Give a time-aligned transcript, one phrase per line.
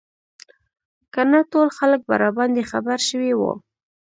[1.13, 3.51] که نه ټول خلک به راباندې خبر شوي وو.